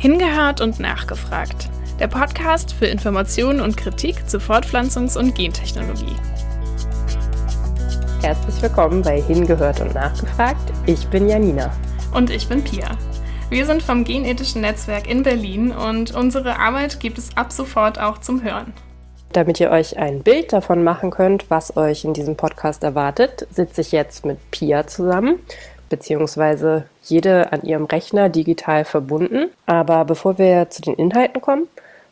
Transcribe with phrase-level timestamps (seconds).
[0.00, 1.68] Hingehört und nachgefragt.
[1.98, 6.14] Der Podcast für Informationen und Kritik zu Fortpflanzungs- und Gentechnologie.
[8.22, 10.72] Herzlich willkommen bei Hingehört und nachgefragt.
[10.86, 11.72] Ich bin Janina.
[12.14, 12.96] Und ich bin Pia.
[13.50, 18.18] Wir sind vom Genethischen Netzwerk in Berlin und unsere Arbeit gibt es ab sofort auch
[18.18, 18.72] zum Hören.
[19.32, 23.80] Damit ihr euch ein Bild davon machen könnt, was euch in diesem Podcast erwartet, sitze
[23.80, 25.40] ich jetzt mit Pia zusammen
[25.88, 29.50] beziehungsweise jede an ihrem Rechner digital verbunden.
[29.66, 31.68] Aber bevor wir zu den Inhalten kommen,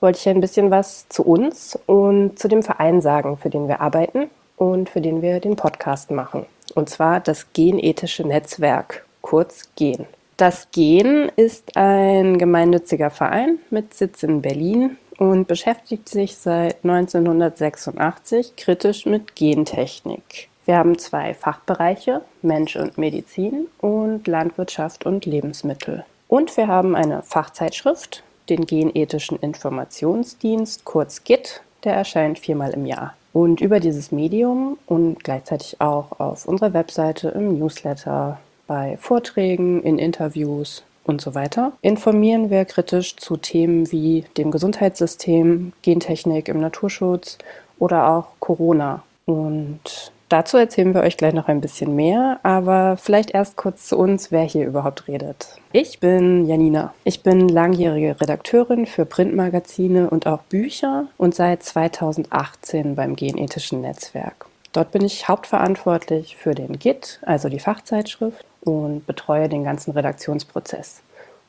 [0.00, 3.80] wollte ich ein bisschen was zu uns und zu dem Verein sagen, für den wir
[3.80, 6.46] arbeiten und für den wir den Podcast machen.
[6.74, 10.06] Und zwar das Genethische Netzwerk, kurz GEN.
[10.36, 18.54] Das GEN ist ein gemeinnütziger Verein mit Sitz in Berlin und beschäftigt sich seit 1986
[18.56, 20.48] kritisch mit Gentechnik.
[20.68, 26.04] Wir haben zwei Fachbereiche, Mensch und Medizin und Landwirtschaft und Lebensmittel.
[26.28, 33.14] Und wir haben eine Fachzeitschrift, den Genethischen Informationsdienst, kurz GIT, der erscheint viermal im Jahr.
[33.32, 39.98] Und über dieses Medium und gleichzeitig auch auf unserer Webseite, im Newsletter, bei Vorträgen, in
[39.98, 47.38] Interviews und so weiter informieren wir kritisch zu Themen wie dem Gesundheitssystem, Gentechnik im Naturschutz
[47.78, 49.02] oder auch Corona.
[49.24, 53.96] Und Dazu erzählen wir euch gleich noch ein bisschen mehr, aber vielleicht erst kurz zu
[53.96, 55.56] uns, wer hier überhaupt redet.
[55.72, 56.92] Ich bin Janina.
[57.04, 64.46] Ich bin langjährige Redakteurin für Printmagazine und auch Bücher und seit 2018 beim Genethischen Netzwerk.
[64.74, 71.00] Dort bin ich hauptverantwortlich für den GIT, also die Fachzeitschrift, und betreue den ganzen Redaktionsprozess.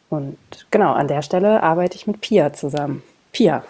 [0.09, 0.37] Und
[0.71, 3.03] genau an der Stelle arbeite ich mit Pia zusammen.
[3.33, 3.63] Pia,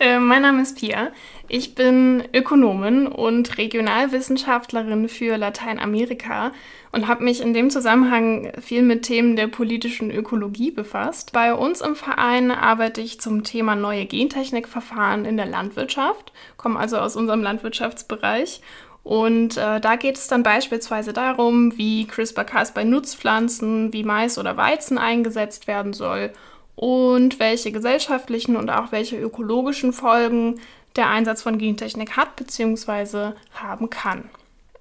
[0.00, 1.12] äh, mein Name ist Pia.
[1.48, 6.52] Ich bin Ökonomin und Regionalwissenschaftlerin für Lateinamerika
[6.92, 11.32] und habe mich in dem Zusammenhang viel mit Themen der politischen Ökologie befasst.
[11.32, 16.98] Bei uns im Verein arbeite ich zum Thema neue Gentechnikverfahren in der Landwirtschaft, komme also
[16.98, 18.60] aus unserem Landwirtschaftsbereich
[19.02, 24.56] und äh, da geht es dann beispielsweise darum, wie CRISPR-Cas bei Nutzpflanzen wie Mais oder
[24.56, 26.32] Weizen eingesetzt werden soll
[26.76, 30.60] und welche gesellschaftlichen und auch welche ökologischen Folgen
[30.96, 33.32] der Einsatz von Gentechnik hat bzw.
[33.54, 34.28] haben kann.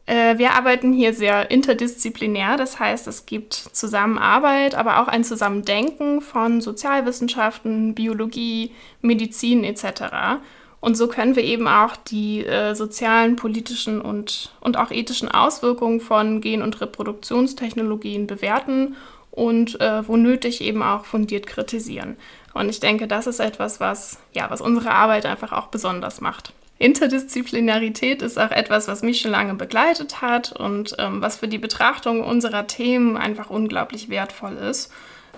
[0.05, 6.21] Äh, wir arbeiten hier sehr interdisziplinär, das heißt, es gibt Zusammenarbeit, aber auch ein Zusammendenken
[6.21, 8.71] von Sozialwissenschaften, Biologie,
[9.01, 10.39] Medizin etc.
[10.79, 16.01] Und so können wir eben auch die äh, sozialen, politischen und, und auch ethischen Auswirkungen
[16.01, 18.95] von Gen- und Reproduktionstechnologien bewerten
[19.31, 22.17] und äh, wo nötig eben auch fundiert kritisieren.
[22.53, 26.53] Und ich denke, das ist etwas, was, ja, was unsere Arbeit einfach auch besonders macht.
[26.79, 31.59] Interdisziplinarität ist auch etwas, was mich schon lange begleitet hat und ähm, was für die
[31.59, 34.91] Betrachtung unserer Themen einfach unglaublich wertvoll ist.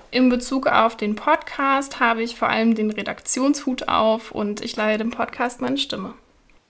[0.10, 4.98] In Bezug auf den Podcast habe ich vor allem den Redaktionshut auf und ich leihe
[4.98, 6.14] dem Podcast meine Stimme.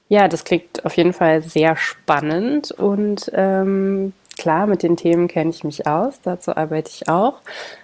[0.10, 5.52] Ja, das klingt auf jeden Fall sehr spannend und ähm, Klar, mit den Themen kenne
[5.52, 7.42] ich mich aus, dazu arbeite ich auch.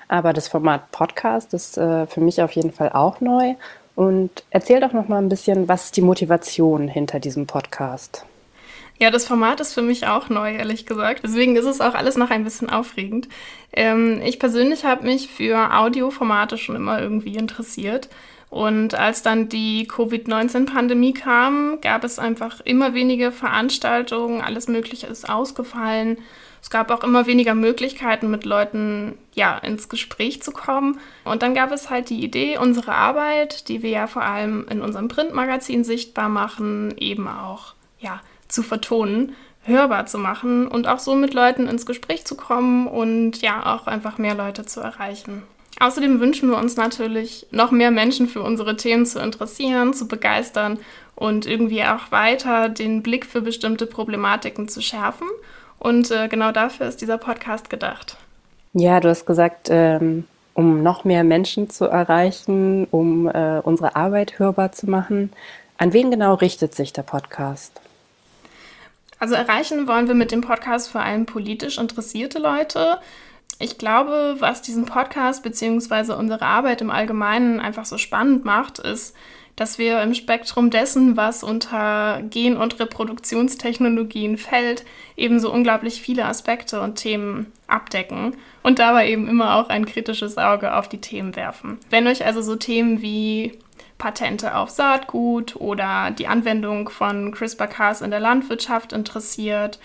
[0.07, 3.55] Aber das Format Podcast ist äh, für mich auf jeden Fall auch neu.
[3.95, 8.25] Und erzähl doch noch mal ein bisschen, was ist die Motivation hinter diesem Podcast?
[8.97, 11.21] Ja, das Format ist für mich auch neu, ehrlich gesagt.
[11.23, 13.29] Deswegen ist es auch alles noch ein bisschen aufregend.
[13.71, 18.09] Ähm, ich persönlich habe mich für Audioformate schon immer irgendwie interessiert.
[18.49, 25.29] Und als dann die Covid-19-Pandemie kam, gab es einfach immer weniger Veranstaltungen, alles Mögliche ist
[25.29, 26.17] ausgefallen.
[26.61, 30.99] Es gab auch immer weniger Möglichkeiten, mit Leuten ja, ins Gespräch zu kommen.
[31.23, 34.81] Und dann gab es halt die Idee, unsere Arbeit, die wir ja vor allem in
[34.81, 41.15] unserem Printmagazin sichtbar machen, eben auch ja, zu vertonen, hörbar zu machen und auch so
[41.15, 45.43] mit Leuten ins Gespräch zu kommen und ja, auch einfach mehr Leute zu erreichen.
[45.79, 50.77] Außerdem wünschen wir uns natürlich, noch mehr Menschen für unsere Themen zu interessieren, zu begeistern
[51.15, 55.27] und irgendwie auch weiter den Blick für bestimmte Problematiken zu schärfen.
[55.79, 58.17] Und äh, genau dafür ist dieser Podcast gedacht.
[58.73, 64.39] Ja, du hast gesagt, ähm, um noch mehr Menschen zu erreichen, um äh, unsere Arbeit
[64.39, 65.31] hörbar zu machen.
[65.77, 67.79] An wen genau richtet sich der Podcast?
[69.19, 72.99] Also erreichen wollen wir mit dem Podcast vor allem politisch interessierte Leute,
[73.59, 76.13] ich glaube, was diesen Podcast bzw.
[76.13, 79.15] unsere Arbeit im Allgemeinen einfach so spannend macht, ist,
[79.57, 84.85] dass wir im Spektrum dessen, was unter Gen- und Reproduktionstechnologien fällt,
[85.17, 90.73] ebenso unglaublich viele Aspekte und Themen abdecken und dabei eben immer auch ein kritisches Auge
[90.73, 91.77] auf die Themen werfen.
[91.89, 93.59] Wenn euch also so Themen wie
[93.97, 99.77] Patente auf Saatgut oder die Anwendung von CRISPR-Cas in der Landwirtschaft interessiert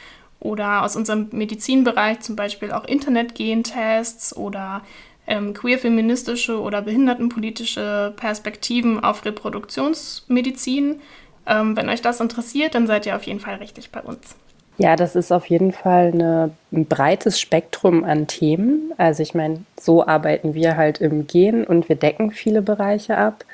[0.44, 4.82] oder aus unserem Medizinbereich zum Beispiel auch Internetgentests oder
[5.26, 11.00] ähm, queer-feministische oder behindertenpolitische Perspektiven auf Reproduktionsmedizin.
[11.46, 14.36] Ähm, wenn euch das interessiert, dann seid ihr auf jeden Fall richtig bei uns.
[14.76, 18.92] Ja, das ist auf jeden Fall eine, ein breites Spektrum an Themen.
[18.98, 23.44] Also ich meine, so arbeiten wir halt im Gen und wir decken viele Bereiche ab.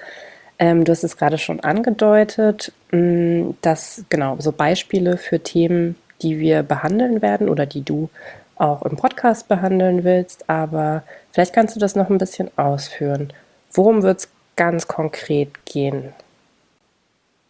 [0.58, 6.38] Ähm, du hast es gerade schon angedeutet, mm, dass genau so Beispiele für Themen, die
[6.38, 8.10] wir behandeln werden oder die du
[8.56, 10.48] auch im Podcast behandeln willst.
[10.48, 11.02] Aber
[11.32, 13.32] vielleicht kannst du das noch ein bisschen ausführen.
[13.72, 16.12] Worum wird es ganz konkret gehen?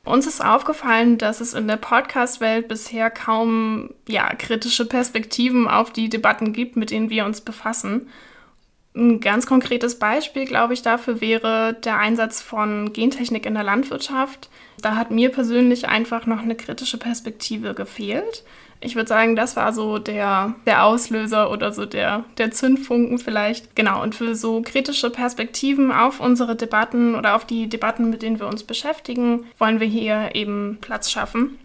[0.04, 6.08] Uns ist aufgefallen, dass es in der Podcast-Welt bisher kaum ja, kritische Perspektiven auf die
[6.08, 8.08] Debatten gibt, mit denen wir uns befassen.
[8.94, 14.50] Ein ganz konkretes Beispiel, glaube ich, dafür wäre der Einsatz von Gentechnik in der Landwirtschaft.
[14.82, 18.42] Da hat mir persönlich einfach noch eine kritische Perspektive gefehlt.
[18.80, 23.76] Ich würde sagen, das war so der, der Auslöser oder so der, der Zündfunken vielleicht.
[23.76, 28.40] Genau, und für so kritische Perspektiven auf unsere Debatten oder auf die Debatten, mit denen
[28.40, 31.58] wir uns beschäftigen, wollen wir hier eben Platz schaffen.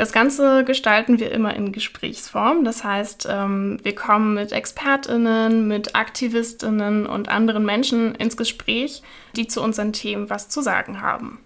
[0.00, 2.64] Das Ganze gestalten wir immer in Gesprächsform.
[2.64, 9.02] Das heißt, ähm, wir kommen mit Expertinnen, mit Aktivistinnen und anderen Menschen ins Gespräch,
[9.36, 11.38] die zu unseren Themen was zu sagen haben.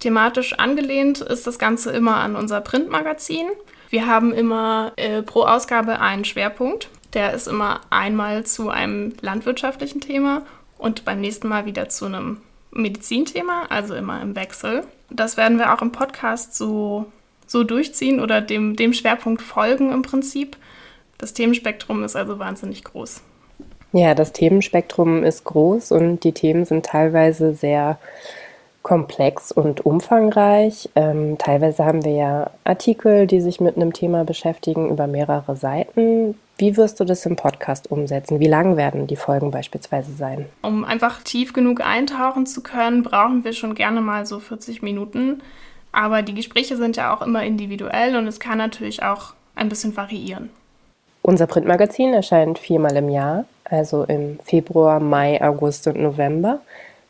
[0.00, 3.46] Thematisch angelehnt ist das Ganze immer an unser Printmagazin.
[3.90, 6.88] Wir haben immer äh, pro Ausgabe einen Schwerpunkt.
[7.12, 10.42] Der ist immer einmal zu einem landwirtschaftlichen Thema
[10.78, 12.38] und beim nächsten Mal wieder zu einem
[12.72, 14.82] Medizinthema, also immer im Wechsel.
[15.10, 17.06] Das werden wir auch im Podcast so,
[17.46, 20.56] so durchziehen oder dem, dem Schwerpunkt folgen im Prinzip.
[21.18, 23.22] Das Themenspektrum ist also wahnsinnig groß.
[23.92, 27.98] Ja, das Themenspektrum ist groß und die Themen sind teilweise sehr
[28.82, 30.90] komplex und umfangreich.
[30.94, 36.34] Ähm, teilweise haben wir ja Artikel, die sich mit einem Thema beschäftigen, über mehrere Seiten.
[36.58, 38.40] Wie wirst du das im Podcast umsetzen?
[38.40, 40.46] Wie lang werden die Folgen beispielsweise sein?
[40.62, 45.42] Um einfach tief genug eintauchen zu können, brauchen wir schon gerne mal so 40 Minuten.
[45.94, 49.96] Aber die Gespräche sind ja auch immer individuell und es kann natürlich auch ein bisschen
[49.96, 50.50] variieren.
[51.22, 56.60] Unser Printmagazin erscheint viermal im Jahr, also im Februar, Mai, August und November.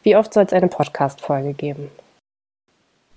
[0.03, 1.91] Wie oft soll es eine Podcast-Folge geben?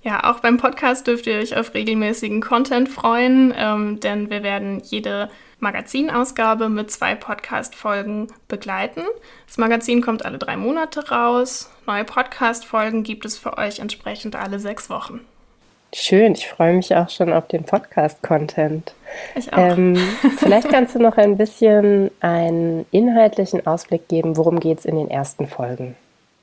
[0.04, 4.82] Ja, auch beim Podcast dürft ihr euch auf regelmäßigen Content freuen, ähm, denn wir werden
[4.86, 5.30] jede
[5.60, 9.04] Magazinausgabe mit zwei Podcast-Folgen begleiten.
[9.48, 11.70] Das Magazin kommt alle drei Monate raus.
[11.86, 15.20] Neue Podcast-Folgen gibt es für euch entsprechend alle sechs Wochen.
[15.94, 18.94] Schön, ich freue mich auch schon auf den Podcast-Content.
[19.36, 19.58] Ich auch.
[19.58, 19.96] Ähm,
[20.38, 25.10] vielleicht kannst du noch ein bisschen einen inhaltlichen Ausblick geben, worum geht es in den
[25.10, 25.96] ersten Folgen?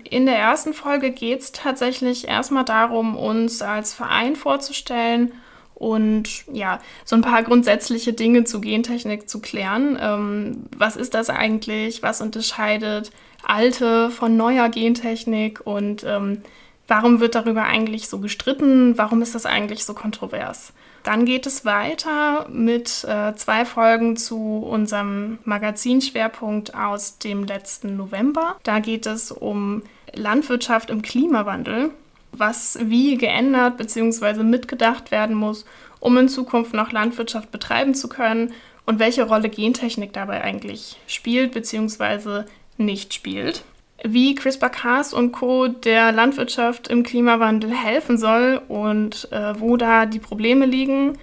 [0.02, 5.32] In der ersten Folge geht es tatsächlich erstmal darum, uns als Verein vorzustellen
[5.75, 9.99] und ja, so ein paar grundsätzliche Dinge zu Gentechnik zu klären.
[10.00, 12.02] Ähm, was ist das eigentlich?
[12.02, 13.11] Was unterscheidet
[13.43, 15.61] alte von neuer Gentechnik?
[15.67, 16.43] Und ähm,
[16.88, 18.98] warum wird darüber eigentlich so gestritten?
[18.98, 20.72] Warum ist das eigentlich so kontrovers?
[21.02, 28.56] Dann geht es weiter mit äh, zwei Folgen zu unserem Magazinschwerpunkt aus dem letzten November.
[28.62, 29.82] Da geht es um
[30.14, 31.90] Landwirtschaft im Klimawandel,
[32.32, 34.42] was wie geändert bzw.
[34.42, 35.66] mitgedacht werden muss,
[36.00, 38.54] um in Zukunft noch Landwirtschaft betreiben zu können
[38.86, 42.44] und welche Rolle Gentechnik dabei eigentlich spielt bzw.
[42.78, 43.62] nicht spielt
[44.05, 45.69] wie CRISPR-Cas und Co.
[45.69, 51.19] der Landwirtschaft im Klimawandel helfen soll und äh, wo da die Probleme liegen.